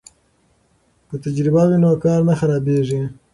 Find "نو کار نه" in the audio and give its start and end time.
1.83-2.33